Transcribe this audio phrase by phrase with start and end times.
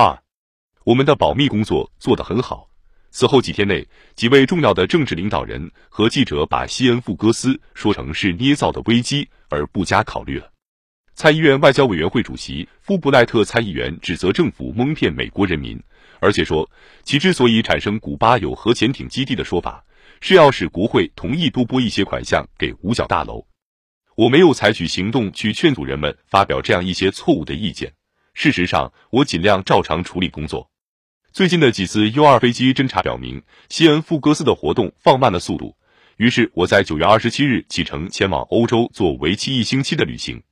[0.00, 0.18] 二，
[0.84, 2.70] 我们的保密工作做得很好。
[3.10, 10.50] 此后几天内，几位重要的政治领导人和记者把西恩富戈斯说成是捏造的危机，而不加考虑了。
[11.14, 15.78] 参议院外交委员会主席富布赖特参议员指责政府蒙骗美国人民，
[16.18, 16.70] 而且说
[17.02, 19.84] 其之所以产生古巴有核潜艇基地的说法，
[20.22, 23.44] 是要使国会同意多拨一些款项给五角大楼。
[24.16, 27.92] 我没有采取行动去劝阻人们发表这样一些错误的意见。
[28.32, 30.70] 事实上，我尽量照常处理工作。
[31.32, 35.76] 最近的几次 U 二飞机侦察表明，西恩富戈斯的活动放慢了速度。
[36.16, 40.42] 于是我在九月二十七日启程前往欧洲做为期一星期的旅行。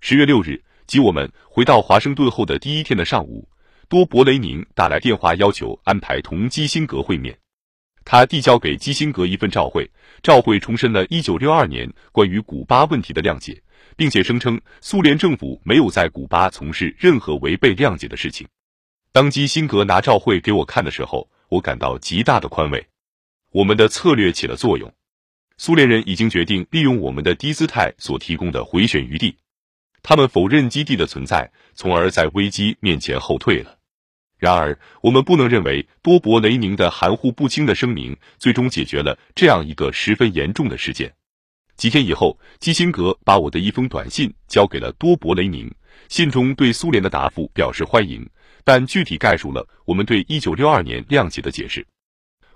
[0.00, 3.48] 十月六日，即我们回到华盛顿后的第一天的上午，
[3.88, 7.38] 多伯雷宁打来电话，要求安排同基辛格会面。
[8.04, 9.90] 他递交给基辛格一份照会，
[10.22, 13.62] 照会重申了1962年关于古巴问题的谅解，
[13.96, 18.46] 并且声称苏联政府没有在古巴从事任何违背谅解的事情。
[19.12, 22.86] 当基辛格拿照会给我看的时候，我感到极大的宽慰。
[23.52, 24.92] 我们的策略起了作用，
[25.56, 29.36] 苏联人已经决定利用我们的低姿态所提供的回旋余地。
[30.02, 33.78] 他们否认基地的存在，从而在危机面前后退了。
[34.36, 41.14] 然而，我们不能认为多伯雷宁的含糊不清的声明最终解决了这样一个十分严重的事件。
[41.76, 45.70] 几天以后，基辛格把我的一封短信交给了多伯雷宁，
[46.08, 48.24] 信中对苏联的答复表示欢迎，
[48.64, 51.86] 但具体概述了我们对一九六二年谅解的解释。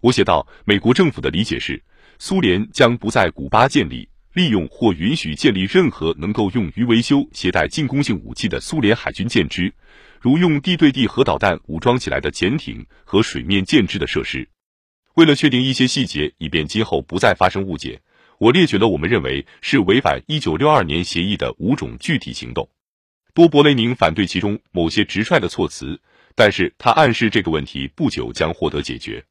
[0.00, 1.82] 我写道：美国政府的理解是，
[2.18, 4.08] 苏联将不在古巴建立。
[4.34, 9.72] 利用或允许建立任何能够用于维修携带进攻性武器的苏联海军舰只，
[10.20, 14.46] 如用地对地核导弹武装起来的潜艇和水面舰只的设施。
[15.14, 17.98] 为了确定一些细节，以便今后不再发生误解，
[18.38, 22.68] 我列举了我们认为是违反一九六二年协议的五种具体行动。
[23.32, 26.00] 多伯雷宁反对其中某些直率的措辞，
[26.34, 29.24] 但是他暗示这个问题不久将获得解决。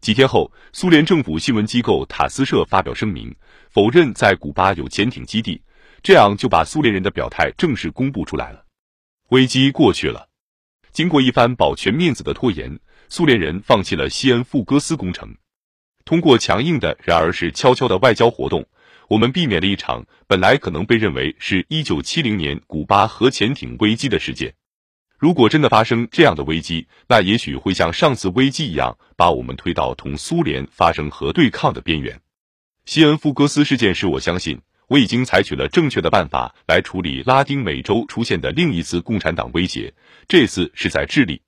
[0.00, 3.34] 几天后，苏联政府新闻机构塔斯社发表声明，
[3.70, 5.60] 否认在古巴有潜艇基地，
[6.02, 8.64] 这样就把苏联人的表态正式公布出来了。
[9.28, 10.28] 危机过去了，
[10.90, 15.36] 经过一番保全面子的拖延，苏联人放弃了西恩富戈斯工程。
[16.10, 18.66] 通过强硬的，然而是悄悄的外交活动，
[19.06, 24.52] 我们避免了一场本来可能被认为是一九七零年古巴核潜艇危机的事件。
[25.20, 32.20] 如果真的发生这样的危机，那也许会像上次危机一样，把我们推到同苏联发生核对抗的边缘。
[32.86, 39.94] 西恩福格斯事件使我相信，我已经采取了正确的办法来处理拉丁美洲出现的另一次共产党威胁。
[40.26, 41.40] 这次是在智利，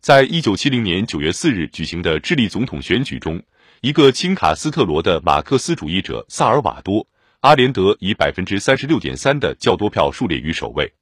[0.00, 3.42] 在一九七零年九月四日举行的智利总统选举中，
[3.80, 7.04] 一个亲卡斯特罗的马克思主义者萨尔瓦多·
[7.40, 10.92] 阿连德以百分之三十六点三的较多票数列于首位。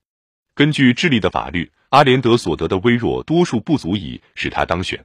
[0.54, 1.70] 根据智利的法律。
[1.90, 5.04] 阿连德所得的微弱多数不足以使他当选。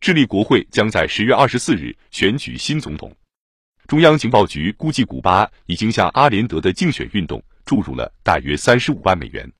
[0.00, 3.12] 智利国会将在十月二十四日选举新总统。
[3.88, 9.50] 中央情报局估计，古巴已经向阿连德的竞选运动注入了大约三十五万美元。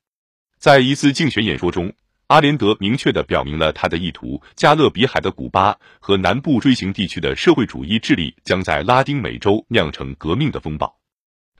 [0.56, 1.92] 在一次竞选演说中，
[2.32, 10.98] 阿连德明确的表明了他的意图：加勒比海的古巴和南部锥形地区的社会主义智利将在拉丁美洲酿成革命的风暴。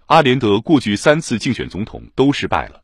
[0.07, 2.83] 阿连德过去三次竞选总统都失败了。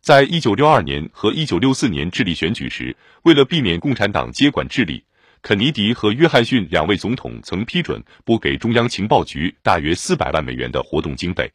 [0.00, 5.04] 在一九六二年和一九六四年智利选举时，为了避免共产党接管智利，
[5.42, 11.52] 肯尼迪和约翰逊两位总统曾批准拨给中央情报局大约四百万美元的活动经费。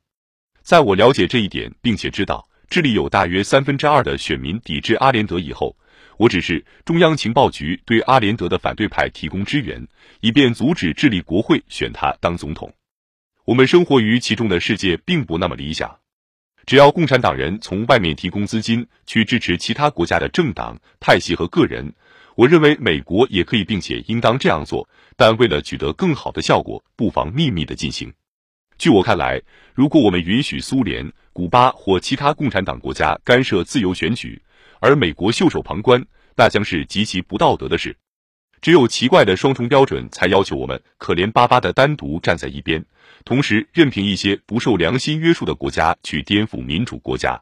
[0.62, 5.78] 在我了解这一点，并且知道智利有大约三分之二的选民抵制阿连德以后，
[6.18, 9.88] 我只是中央情报局对阿连德的反对派提供支援，
[10.22, 12.74] 以便阻止智利国会选他当总统。
[13.46, 16.00] 我们生活于其中的世界并不那么理想。
[16.66, 21.94] 只要共产党人从外面提供资金去支持其他国家的政党、派系和个人，
[22.34, 24.90] 我认为美国也可以并且应当这样做。
[25.16, 28.12] 但为了取得更好的效果，不妨秘密的进行。
[28.84, 29.42] 据我看来，
[29.74, 34.42] 如果我们允许苏联、古巴或其他共产党国家干涉自由选举，
[34.82, 36.06] 而美国袖手旁观，
[36.36, 37.96] 那将是极其不道德的事。
[38.60, 42.84] 只有奇怪的双重标准，才要求我们可怜巴巴的单独站在一边。
[43.24, 47.42] 同时，任凭一些不受良心约束的国家去颠覆民主国家，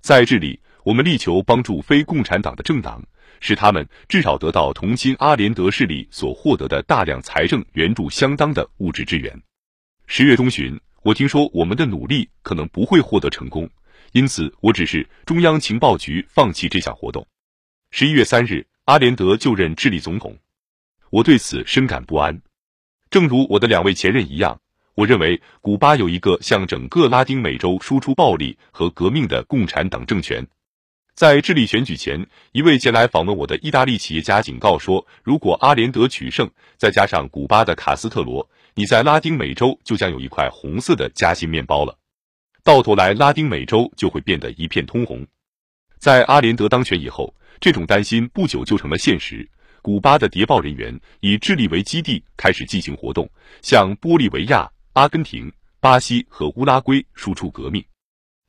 [0.00, 3.02] 在这里，我们力求帮助非共产党的政党，
[3.40, 9.42] 使他们至少得到同亲阿连德势力所获得的大量财政援助相当的物质支援。
[10.10, 13.68] 十月中旬，我听说我们的努力可能不会获得成功，
[14.12, 17.26] 因此我指示中央情报局放弃这项活动。
[17.90, 20.34] 十一月三日，阿连德就任智利总统，
[21.10, 22.40] 我对此深感不安，
[23.10, 24.58] 正如我的两位前任一样。
[24.94, 30.44] 我认为，古巴有一个向整个拉丁美洲输出暴力和革命的共产党政权。
[31.18, 41.98] 在智利选举前，一位前来访问我的意大利企业家警告说，如果阿连德取胜，再加上古巴的卡斯特罗，你在拉丁美洲就将有一块红色的夹心面包了。
[42.62, 45.26] 到头来，拉丁美洲就会变得一片通红。
[45.98, 49.50] 在阿连德当选以后，这种担心不久就成了现实。
[49.82, 53.28] 古巴的谍报人员以智利为基地，开始进行活动，
[53.60, 57.84] 向玻利维亚、阿根廷、巴西和乌拉圭输出革命。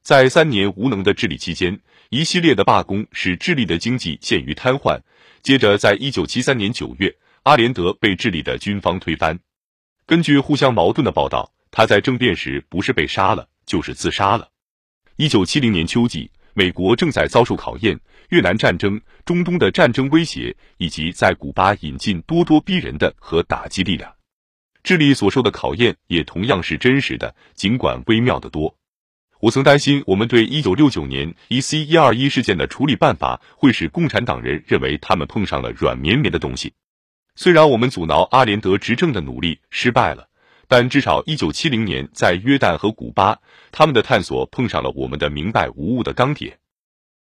[0.02, 1.80] 在三年无能的治理期间，
[2.10, 5.00] 一系列的罢工使智利的经济陷于瘫痪。
[5.44, 9.40] 接着，在一九七三年九月，阿连德被智利的军方推翻。
[10.06, 13.48] 根据互相矛盾的报道，他在政变时不是被杀了。
[13.70, 14.50] 就是自杀了。
[15.18, 18.00] 一九七零年秋季，美国正在遭受考验，
[18.30, 24.12] 越南战争、中东的战争威胁，以及在古巴引进咄咄逼人的和打击力量。
[24.82, 28.76] 智利所受的考验也同样是真实的，尽管微妙的多。
[29.40, 36.74] 我曾担心，我们对一九六九年 E C 一二一事件的处理办法会使共产党人认为他们碰上了软绵绵的东西。
[37.36, 40.28] 虽然我们阻挠阿连德执政的努力失败了。
[40.72, 43.40] 但至少，一九七零年在约旦和古巴，
[43.72, 46.60] 他们的探索碰上了我们的明白无误的钢铁。